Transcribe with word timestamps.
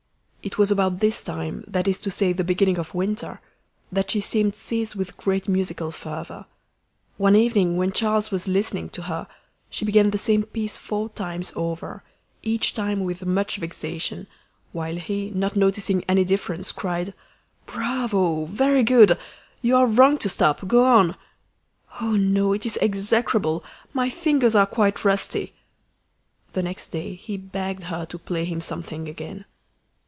It 0.43 0.57
was 0.57 0.71
about 0.71 1.01
this 1.01 1.21
time, 1.21 1.63
that 1.67 1.87
is 1.87 1.99
to 1.99 2.09
say, 2.09 2.33
the 2.33 2.43
beginning 2.43 2.79
of 2.79 2.95
winter, 2.95 3.39
that 3.91 4.09
she 4.09 4.19
seemed 4.21 4.55
seized 4.55 4.95
with 4.95 5.15
great 5.15 5.47
musical 5.47 5.91
fervour. 5.91 6.45
One 7.17 7.35
evening 7.35 7.77
when 7.77 7.91
Charles 7.91 8.31
was 8.31 8.47
listening 8.47 8.89
to 8.89 9.03
her, 9.03 9.27
she 9.69 9.85
began 9.85 10.09
the 10.09 10.17
same 10.17 10.41
piece 10.41 10.77
four 10.77 11.09
times 11.09 11.53
over, 11.55 12.03
each 12.41 12.73
time 12.73 13.01
with 13.01 13.23
much 13.23 13.57
vexation, 13.57 14.25
while 14.71 14.95
he, 14.95 15.29
not 15.29 15.55
noticing 15.55 16.03
any 16.09 16.23
difference, 16.23 16.71
cried 16.71 17.13
"Bravo! 17.67 18.45
very 18.45 18.83
goodl 18.83 19.19
You 19.61 19.75
are 19.75 19.85
wrong 19.85 20.17
to 20.17 20.27
stop. 20.27 20.67
Go 20.67 20.83
on!" 20.85 21.15
"Oh, 22.01 22.15
no; 22.15 22.51
it 22.53 22.65
is 22.65 22.79
execrable! 22.81 23.63
My 23.93 24.09
fingers 24.09 24.55
are 24.55 24.65
quite 24.65 25.05
rusty." 25.05 25.53
The 26.53 26.63
next 26.63 26.87
day 26.87 27.13
he 27.13 27.37
begged 27.37 27.83
her 27.83 28.05
to 28.07 28.17
play 28.17 28.45
him 28.45 28.59
something 28.59 29.07
again. 29.07 29.45